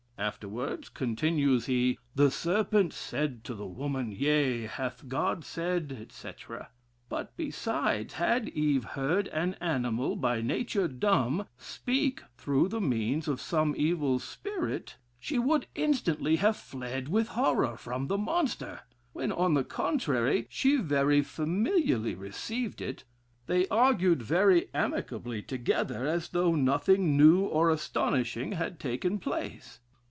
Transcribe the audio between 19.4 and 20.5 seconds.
the contrary,